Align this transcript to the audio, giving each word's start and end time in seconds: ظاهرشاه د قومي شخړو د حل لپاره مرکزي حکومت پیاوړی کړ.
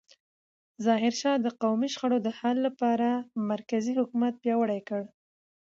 ظاهرشاه 0.85 1.37
د 1.41 1.47
قومي 1.61 1.87
شخړو 1.93 2.17
د 2.23 2.29
حل 2.39 2.57
لپاره 2.67 3.09
مرکزي 3.51 3.93
حکومت 3.99 4.33
پیاوړی 4.43 4.81
کړ. 4.87 5.01